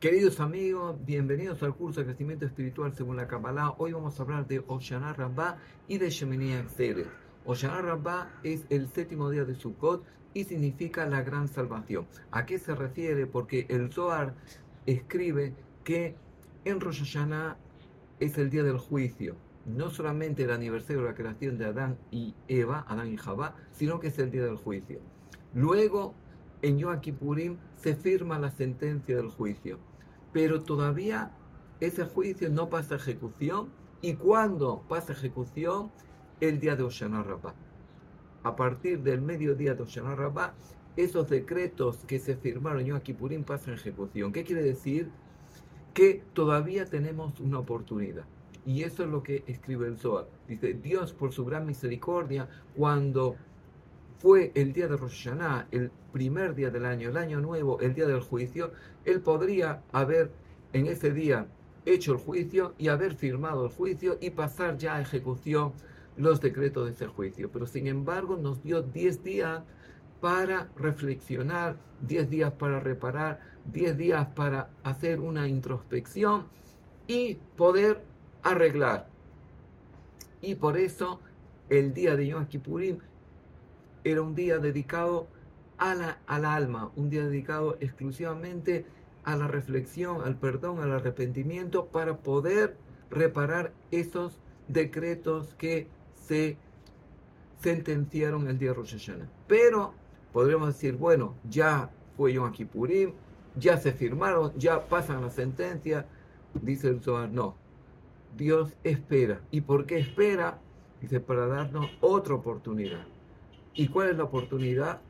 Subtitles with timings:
[0.00, 3.74] Queridos amigos, bienvenidos al curso de crecimiento espiritual según la Kabbalah.
[3.78, 5.58] Hoy vamos a hablar de Oshana Rabbah
[5.88, 7.08] y de Shemini Atzeret.
[7.44, 10.04] Oshana Rabbah es el séptimo día de Sukkot
[10.34, 12.06] y significa la gran salvación.
[12.30, 13.26] ¿A qué se refiere?
[13.26, 14.36] Porque el Zohar
[14.86, 16.14] escribe que
[16.64, 17.56] en Rosh Hashanah
[18.20, 19.34] es el día del juicio.
[19.66, 23.98] No solamente el aniversario de la creación de Adán y Eva, Adán y Javá, sino
[23.98, 25.00] que es el día del juicio.
[25.54, 26.14] Luego,
[26.62, 27.00] en Yom
[27.76, 29.78] se firma la sentencia del juicio
[30.32, 31.32] pero todavía
[31.80, 33.68] ese juicio no pasa a ejecución.
[34.00, 35.90] ¿Y cuando pasa a ejecución?
[36.40, 37.54] El día de Oshana Rabbah.
[38.44, 40.54] A partir del mediodía de Oshana Rabbah,
[40.96, 44.32] esos decretos que se firmaron en Yom pasan ejecución.
[44.32, 45.10] ¿Qué quiere decir?
[45.94, 48.24] Que todavía tenemos una oportunidad.
[48.66, 50.26] Y eso es lo que escribe el Zohar.
[50.46, 53.36] Dice, Dios por su gran misericordia, cuando
[54.18, 57.94] fue el día de Rosh Hashanah, el primer día del año, el año nuevo, el
[57.94, 58.72] día del juicio,
[59.04, 60.30] él podría haber
[60.72, 61.46] en ese día
[61.86, 65.72] hecho el juicio y haber firmado el juicio y pasar ya a ejecución
[66.16, 67.50] los decretos de ese juicio.
[67.50, 69.62] Pero sin embargo nos dio 10 días
[70.20, 73.40] para reflexionar, 10 días para reparar,
[73.72, 76.46] 10 días para hacer una introspección
[77.06, 78.02] y poder
[78.42, 79.08] arreglar.
[80.40, 81.20] Y por eso
[81.68, 82.98] el día de Yom Kippurim
[84.04, 85.28] era un día dedicado
[85.78, 88.86] a la, al alma, un día dedicado exclusivamente
[89.24, 92.76] a la reflexión, al perdón, al arrepentimiento, para poder
[93.10, 96.56] reparar esos decretos que se
[97.58, 99.28] sentenciaron el día de Rosh Hashanah.
[99.46, 99.94] Pero
[100.32, 103.12] podríamos decir, bueno, ya fue Yom Kippurim,
[103.56, 106.06] ya se firmaron, ya pasan la sentencia.
[106.54, 107.56] Dice el Zohar, no.
[108.36, 109.40] Dios espera.
[109.50, 110.58] ¿Y por qué espera?
[111.00, 113.06] Dice, para darnos otra oportunidad.
[113.78, 115.00] ¿Y cuál es la oportunidad?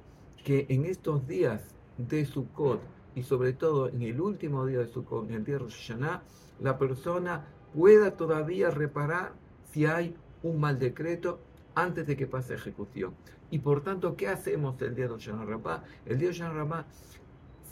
[0.45, 2.83] Que en estos días de Sukkot
[3.15, 6.23] y sobre todo en el último día de Sukkot, en el día de Rosh Hashanah,
[6.61, 9.33] la persona pueda todavía reparar
[9.73, 11.41] si hay un mal decreto
[11.75, 13.15] antes de que pase ejecución.
[13.51, 15.85] Y por tanto, ¿qué hacemos el día de Rosh Hashanah?
[16.05, 16.87] El día de Rosh Hashanah,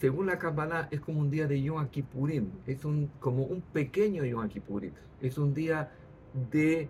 [0.00, 4.24] según la Kabbalah, es como un día de Yom Kippurim, es un, como un pequeño
[4.24, 5.92] Yom Kippurim, es un día
[6.50, 6.88] de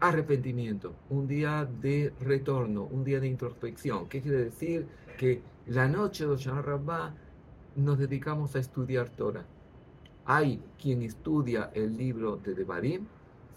[0.00, 4.08] arrepentimiento, un día de retorno, un día de introspección.
[4.08, 4.86] ¿Qué quiere decir?
[5.18, 7.14] Que la noche de Oshana Rabbah
[7.76, 9.44] nos dedicamos a estudiar Torah.
[10.24, 13.06] Hay quien estudia el libro de Devarim,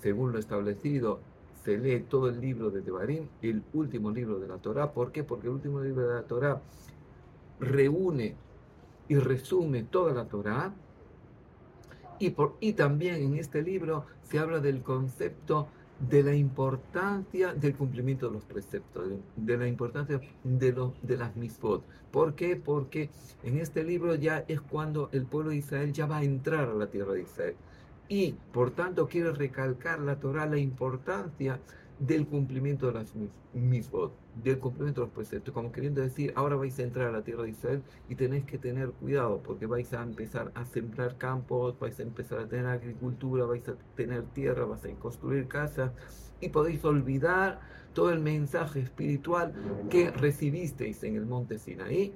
[0.02, 1.20] según lo establecido,
[1.64, 4.92] se lee todo el libro de Devarim, el último libro de la Torah.
[4.92, 5.24] ¿Por qué?
[5.24, 6.62] Porque el último libro de la Torah
[7.60, 8.36] reúne
[9.08, 10.74] y resume toda la Torah.
[12.20, 15.68] Y, por, y también en este libro se habla del concepto
[16.10, 21.36] de la importancia del cumplimiento de los preceptos, de la importancia de, los, de las
[21.36, 21.84] misbot.
[22.12, 22.56] ¿Por qué?
[22.56, 23.10] Porque
[23.44, 26.74] en este libro ya es cuando el pueblo de Israel ya va a entrar a
[26.74, 27.56] la tierra de Israel.
[28.10, 31.60] Y por tanto quiere recalcar la Torah la importancia
[32.06, 33.14] del cumplimiento de las
[33.54, 37.24] misbot, del cumplimiento de los preceptos, como queriendo decir, ahora vais a entrar a la
[37.24, 41.80] tierra de Israel y tenéis que tener cuidado porque vais a empezar a sembrar campos,
[41.80, 45.92] vais a empezar a tener agricultura, vais a tener tierra, vais a construir casas
[46.42, 47.62] y podéis olvidar
[47.94, 49.54] todo el mensaje espiritual
[49.90, 52.14] que recibisteis en el monte Sinaí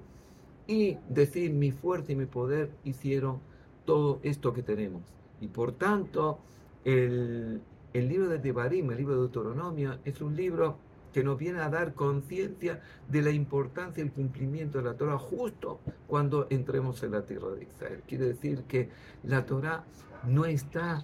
[0.67, 3.39] y decir mi fuerza y mi poder hicieron
[3.85, 5.03] todo esto que tenemos.
[5.39, 6.39] Y por tanto,
[6.83, 7.61] el,
[7.93, 10.77] el libro de Devarim, el libro de Deuteronomio, es un libro
[11.13, 15.79] que nos viene a dar conciencia de la importancia del cumplimiento de la Torah justo
[16.05, 18.03] cuando entremos en la tierra de Israel.
[18.07, 18.89] Quiere decir que
[19.23, 19.83] la Torah
[20.27, 21.03] no está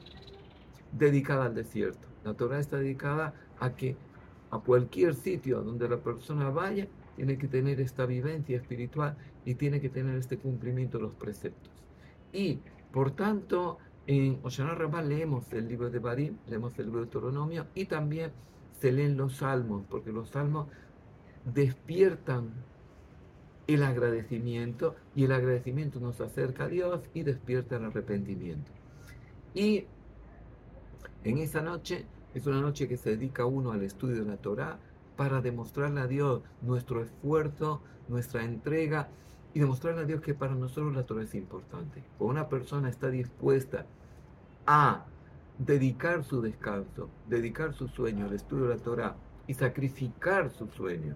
[0.91, 2.07] dedicada al desierto.
[2.23, 3.95] La Torah está dedicada a que
[4.51, 9.81] a cualquier sitio donde la persona vaya, tiene que tener esta vivencia espiritual y tiene
[9.81, 11.71] que tener este cumplimiento de los preceptos.
[12.31, 12.59] Y
[12.91, 17.67] por tanto, en Oshana Rabbah leemos el libro de Barim, leemos el libro de Deuteronomio
[17.73, 18.31] y también
[18.79, 20.67] se leen los salmos, porque los salmos
[21.45, 22.51] despiertan
[23.67, 28.71] el agradecimiento y el agradecimiento nos acerca a Dios y despierta el arrepentimiento.
[29.53, 29.85] Y
[31.23, 34.79] en esa noche es una noche que se dedica uno al estudio de la Torah
[35.15, 39.07] para demostrarle a Dios nuestro esfuerzo, nuestra entrega
[39.53, 42.03] y demostrarle a Dios que para nosotros la Torah es importante.
[42.17, 43.85] Cuando una persona está dispuesta
[44.65, 45.05] a
[45.57, 49.15] dedicar su descanso, dedicar su sueño al estudio de la Torah
[49.45, 51.15] y sacrificar su sueño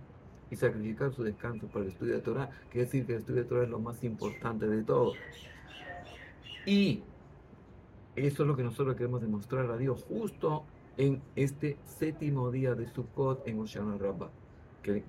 [0.51, 3.38] y sacrificar su descanso para el estudio de la Torah, quiere decir que el estudio
[3.38, 5.13] de la Torah es lo más importante de todo.
[6.66, 7.01] Y
[8.16, 10.63] eso es lo que nosotros queremos demostrar a Dios justo
[10.98, 14.30] en este séptimo día de Sukkot en Oshana Rabbah.
[14.84, 15.04] Que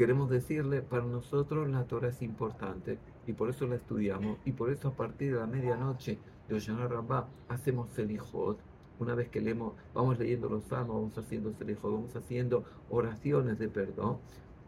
[0.00, 4.70] queremos decirle, para nosotros la Torah es importante y por eso la estudiamos, y por
[4.70, 6.18] eso a partir de la medianoche
[6.48, 8.58] de Oshana Rabbah hacemos Selijot.
[8.98, 13.68] Una vez que leemos, vamos leyendo los salmos, vamos haciendo Selijot, vamos haciendo oraciones de
[13.68, 14.16] perdón,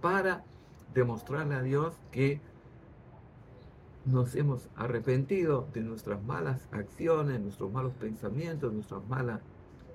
[0.02, 0.44] para
[0.92, 2.38] demostrarle a Dios que
[4.04, 9.40] nos hemos arrepentido de nuestras malas acciones, nuestros malos pensamientos, nuestras malas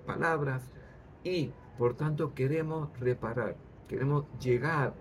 [0.07, 0.63] palabras
[1.23, 3.55] y por tanto queremos reparar,
[3.87, 4.95] queremos llegar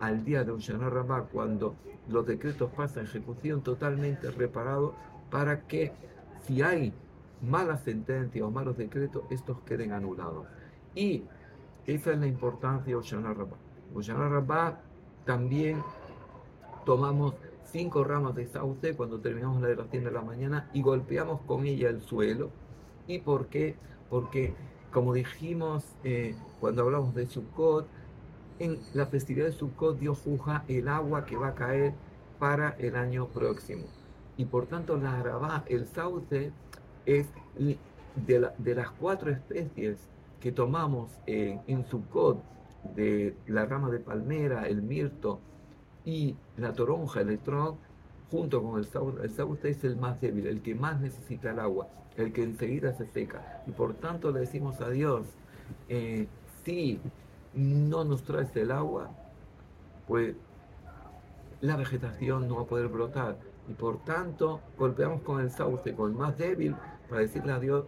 [0.00, 1.74] al día de Oshana Rabbah cuando
[2.08, 4.92] los decretos pasan a ejecución totalmente reparados
[5.30, 5.92] para que
[6.46, 6.92] si hay
[7.42, 10.46] malas sentencias o malos decretos, estos queden anulados.
[10.94, 11.24] Y
[11.86, 13.56] esa es la importancia de Oshana Rabbah.
[13.94, 14.80] Oshana Rabbah
[15.24, 15.82] también
[16.84, 17.34] tomamos
[17.64, 21.90] cinco ramas de sauce cuando terminamos la oración de la mañana y golpeamos con ella
[21.90, 22.50] el suelo.
[23.06, 23.76] ¿Y por qué?
[24.08, 24.54] Porque,
[24.92, 27.86] como dijimos eh, cuando hablamos de Sukkot,
[28.58, 31.94] en la festividad de Sukkot Dios juzga el agua que va a caer
[32.38, 33.84] para el año próximo.
[34.36, 36.52] Y por tanto la arabá, el sauce,
[37.06, 37.26] es
[37.58, 39.98] de, de las cuatro especies
[40.40, 42.42] que tomamos en, en Sukkot,
[42.94, 45.40] de la rama de palmera, el mirto
[46.04, 47.76] y la toronja, el electrón,
[48.30, 51.58] junto con el sauce, el sauce es el más débil, el que más necesita el
[51.58, 53.62] agua, el que enseguida se seca.
[53.66, 55.26] Y por tanto le decimos a Dios,
[55.88, 56.26] eh,
[56.64, 57.00] si
[57.56, 59.10] no nos traes el agua,
[60.06, 60.36] pues
[61.60, 63.38] la vegetación no va a poder brotar.
[63.68, 66.76] Y por tanto golpeamos con el sauce, con el más débil,
[67.08, 67.86] para decirle a Dios,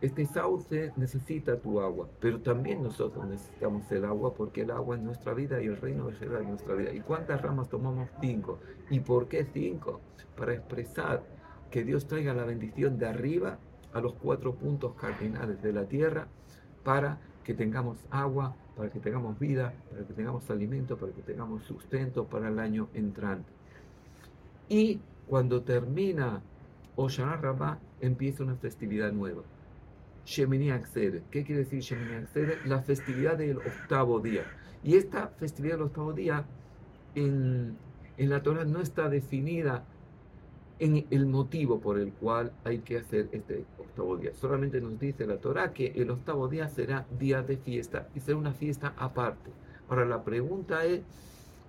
[0.00, 5.02] este sauce necesita tu agua, pero también nosotros necesitamos el agua porque el agua es
[5.02, 6.92] nuestra vida y el reino vegetal es nuestra vida.
[6.92, 8.08] ¿Y cuántas ramas tomamos?
[8.20, 8.58] Cinco.
[8.88, 10.00] ¿Y por qué cinco?
[10.36, 11.22] Para expresar
[11.70, 13.58] que Dios traiga la bendición de arriba
[13.92, 16.28] a los cuatro puntos cardinales de la tierra
[16.82, 21.64] para que tengamos agua, para que tengamos vida, para que tengamos alimento, para que tengamos
[21.64, 23.50] sustento para el año entrante.
[24.68, 26.42] Y cuando termina
[26.96, 29.42] Oshana Rabbah, empieza una festividad nueva.
[30.24, 31.28] Shemini Akseret.
[31.30, 32.64] ¿Qué quiere decir Shemini Akseret?
[32.66, 34.44] La festividad del octavo día.
[34.82, 36.44] Y esta festividad del octavo día
[37.14, 37.76] en,
[38.16, 39.84] en la Torah no está definida
[40.80, 44.32] en el motivo por el cual hay que hacer este octavo día.
[44.34, 48.38] Solamente nos dice la Torah que el octavo día será día de fiesta y será
[48.38, 49.50] una fiesta aparte.
[49.88, 51.02] Ahora la pregunta es,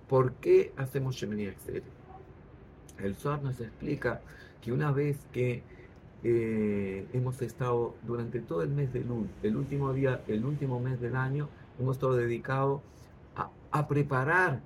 [0.08, 1.84] ¿por qué hacemos Shemini Akseret?
[2.98, 4.22] El Zohar nos explica
[4.62, 5.62] que una vez que
[6.24, 11.00] eh, hemos estado durante todo el mes de Lul, el último día, el último mes
[11.00, 11.48] del año,
[11.78, 12.80] hemos estado dedicados
[13.72, 14.60] a, preparar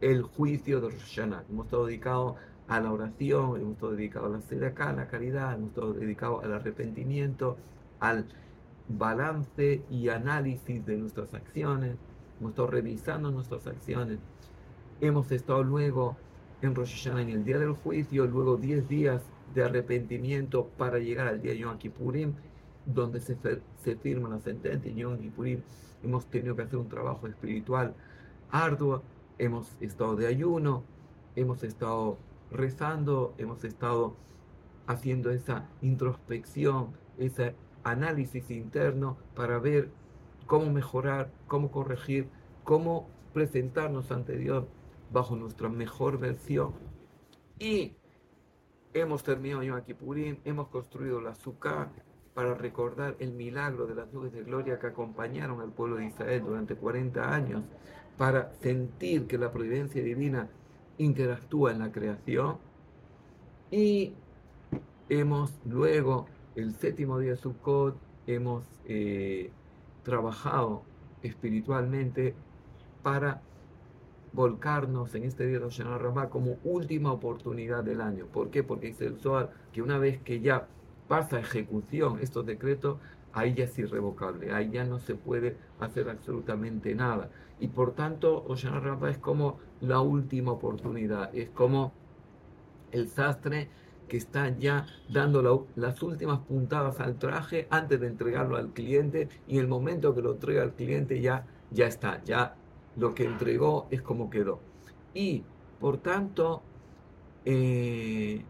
[0.00, 2.36] el juicio de Rosh Hemos estado dedicados
[2.68, 6.44] a la oración, hemos estado dedicados a la acá, a la caridad, hemos estado dedicados
[6.44, 7.56] al arrepentimiento,
[8.00, 8.26] al
[8.88, 11.96] balance y análisis de nuestras acciones,
[12.40, 14.18] hemos estado revisando nuestras acciones.
[15.00, 16.16] Hemos estado luego
[16.62, 19.22] en Rosh en el día del juicio, luego 10 días
[19.54, 22.34] de arrepentimiento para llegar al día de Yom Kippurim,
[22.84, 23.36] donde se,
[23.82, 24.90] se firma la sentencia.
[24.90, 25.60] En Yom Kippurim
[26.02, 27.94] hemos tenido que hacer un trabajo espiritual
[28.50, 29.02] arduo,
[29.38, 30.82] hemos estado de ayuno,
[31.34, 32.16] hemos estado
[32.50, 34.16] rezando, hemos estado
[34.86, 39.90] haciendo esa introspección, ese análisis interno para ver
[40.46, 42.28] cómo mejorar, cómo corregir,
[42.64, 44.64] cómo presentarnos ante Dios
[45.12, 46.72] bajo nuestra mejor versión.
[47.58, 47.96] Y
[48.92, 51.90] hemos terminado Yom Kippurim, hemos construido la Sukkah
[52.34, 56.42] para recordar el milagro de las nubes de gloria que acompañaron al pueblo de Israel
[56.44, 57.62] durante 40 años,
[58.18, 60.48] para sentir que la providencia divina
[60.98, 62.58] interactúa en la creación.
[63.70, 64.14] Y
[65.08, 69.50] hemos luego, el séptimo día de Sukkot, hemos eh,
[70.02, 70.82] trabajado
[71.22, 72.34] espiritualmente
[73.02, 73.42] para
[74.32, 78.26] volcarnos en este día de Rosh Hashanah como última oportunidad del año.
[78.26, 78.62] ¿Por qué?
[78.62, 80.68] Porque dice el Zohar que una vez que ya
[81.08, 82.98] pasa ejecución estos decretos,
[83.36, 87.30] ahí ya es irrevocable, ahí ya no se puede hacer absolutamente nada.
[87.60, 91.92] Y por tanto, Oshana Rabba es como la última oportunidad, es como
[92.92, 93.68] el sastre
[94.08, 99.58] que está ya dando las últimas puntadas al traje antes de entregarlo al cliente y
[99.58, 102.54] el momento que lo entrega al cliente ya, ya está, ya
[102.96, 104.60] lo que entregó es como quedó.
[105.12, 105.44] Y
[105.78, 106.62] por tanto,
[107.44, 108.42] eh,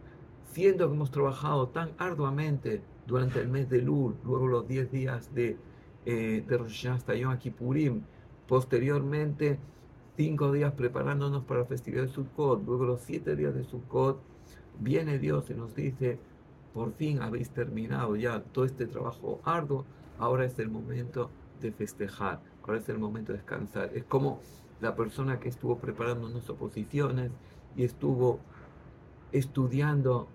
[0.52, 5.35] siendo que hemos trabajado tan arduamente durante el mes de Lul, luego los 10 días
[5.35, 5.57] de,
[6.05, 8.03] eh, de Rosh hasta Yom Kippurim,
[8.49, 9.59] posteriormente
[10.17, 14.21] 5 días preparándonos para la festividad de Sukkot, luego los 7 días de Sukkot,
[14.81, 16.19] viene Dios y nos dice,
[16.75, 19.85] por fin habéis terminado ya todo este trabajo arduo,
[20.19, 22.41] ahora es el momento de festejar.
[22.63, 23.91] Ahora es el momento de descansar.
[23.95, 24.41] Es como
[24.81, 27.31] la persona que estuvo preparando unas oposiciones
[27.77, 28.41] y estuvo
[29.33, 30.29] estudiando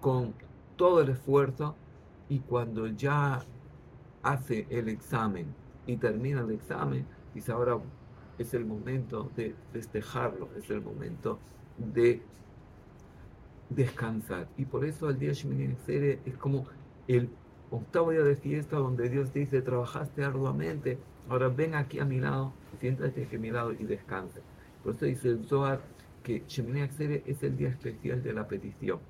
[0.00, 0.34] con
[0.78, 1.74] todo el esfuerzo
[2.30, 3.44] y cuando ya
[4.22, 5.54] hace el examen
[5.86, 7.04] y termina el examen,
[7.34, 7.78] dice ahora
[8.38, 11.40] es el momento de festejarlo, es el momento
[11.76, 12.22] de
[13.68, 14.48] descansar.
[14.56, 15.74] Y por eso el día Shemini
[16.24, 16.66] es como
[17.08, 17.28] el
[17.70, 22.52] octavo día de fiesta donde Dios dice, trabajaste arduamente, ahora ven aquí a mi lado,
[22.78, 24.40] siéntate aquí a mi lado y descansa.
[24.84, 25.80] Por eso dice el Zohar
[26.22, 29.00] que Shemini es el día especial de la petición.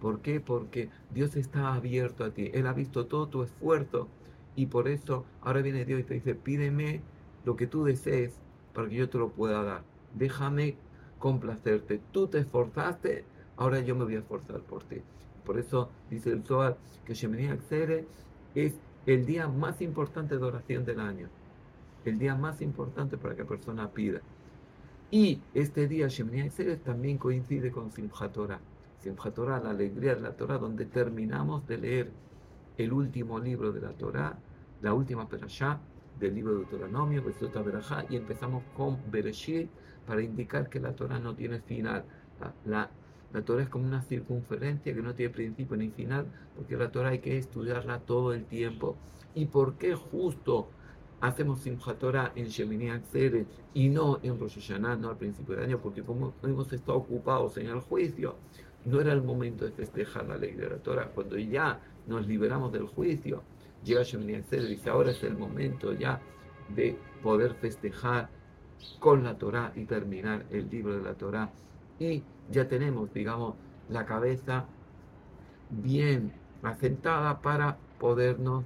[0.00, 0.40] ¿Por qué?
[0.40, 2.50] Porque Dios está abierto a ti.
[2.52, 4.08] Él ha visto todo tu esfuerzo
[4.54, 7.00] y por eso ahora viene Dios y te dice, pídeme
[7.44, 8.34] lo que tú desees
[8.74, 9.82] para que yo te lo pueda dar.
[10.14, 10.76] Déjame
[11.18, 12.00] complacerte.
[12.12, 13.24] Tú te esforzaste,
[13.56, 14.96] ahora yo me voy a esforzar por ti.
[15.44, 18.06] Por eso dice el Zohar que Shemini Atzeret
[18.54, 18.74] es
[19.06, 21.28] el día más importante de oración del año.
[22.04, 24.20] El día más importante para que la persona pida.
[25.10, 28.36] Y este día Shemini Atzeret también coincide con Simchat.
[29.06, 32.10] Simchat Torah, la alegría de la Torah, donde terminamos de leer
[32.76, 34.36] el último libro de la Torah,
[34.82, 35.78] la última perashá
[36.18, 37.22] del libro de Deuteronomio,
[38.10, 39.70] y empezamos con Bereshit
[40.06, 42.04] para indicar que la Torah no tiene final.
[42.64, 42.90] La,
[43.32, 47.10] la Torah es como una circunferencia que no tiene principio ni final, porque la Torah
[47.10, 48.96] hay que estudiarla todo el tiempo.
[49.34, 50.68] ¿Y por qué justo
[51.20, 55.64] hacemos Simchat Torah en Shemini Atzeret y no en Rosh Hashanah, no al principio del
[55.64, 55.78] año?
[55.80, 58.36] Porque como hemos estado ocupados en el juicio,
[58.86, 61.10] no era el momento de festejar la ley de la Torah.
[61.14, 63.42] Cuando ya nos liberamos del juicio,
[63.84, 66.20] llega Shemini y dice, ahora es el momento ya
[66.74, 68.28] de poder festejar
[69.00, 71.50] con la Torah y terminar el libro de la Torah
[71.98, 73.54] y ya tenemos, digamos,
[73.88, 74.66] la cabeza
[75.70, 78.64] bien asentada para podernos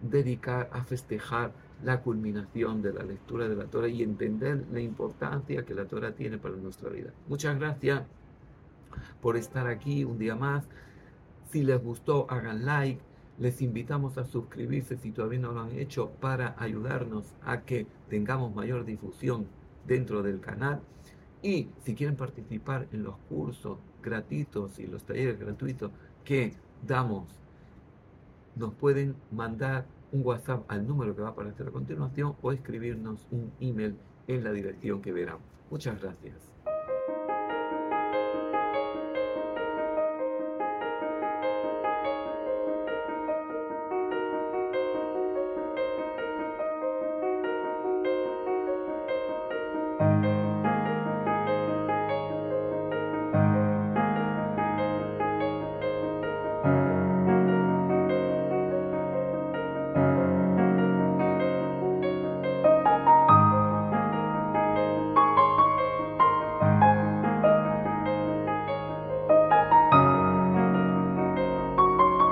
[0.00, 1.52] dedicar a festejar
[1.82, 6.12] la culminación de la lectura de la Torah y entender la importancia que la Torah
[6.12, 7.10] tiene para nuestra vida.
[7.28, 8.02] Muchas gracias
[9.20, 10.64] por estar aquí un día más.
[11.50, 13.00] Si les gustó, hagan like.
[13.38, 18.54] Les invitamos a suscribirse si todavía no lo han hecho para ayudarnos a que tengamos
[18.54, 19.46] mayor difusión
[19.86, 20.80] dentro del canal.
[21.42, 25.90] Y si quieren participar en los cursos gratuitos y los talleres gratuitos
[26.24, 26.54] que
[26.86, 27.40] damos,
[28.56, 33.26] nos pueden mandar un WhatsApp al número que va a aparecer a continuación o escribirnos
[33.30, 35.38] un email en la dirección que verán.
[35.70, 36.49] Muchas gracias.